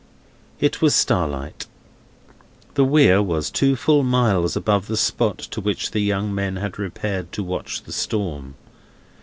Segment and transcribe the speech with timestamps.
[0.59, 1.67] It was starlight.
[2.73, 6.79] The Weir was full two miles above the spot to which the young men had
[6.79, 8.55] repaired to watch the storm.